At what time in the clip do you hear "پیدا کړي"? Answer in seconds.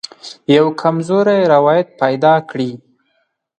2.01-2.71